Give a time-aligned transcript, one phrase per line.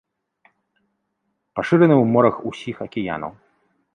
[1.59, 3.33] Пашыраны ў морах усіх акіянаў.